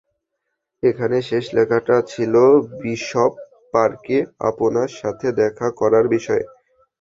[0.83, 2.33] এখানে শেষ লেখাটা ছিল
[2.81, 3.31] বিশপ
[3.73, 4.17] পার্কে
[4.49, 6.45] আপনার সাথে দেখা করার বিষয়ে।